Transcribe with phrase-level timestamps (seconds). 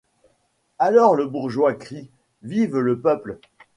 [0.79, 2.09] Alors le bourgeois crie:
[2.41, 3.37] Vive le peuple!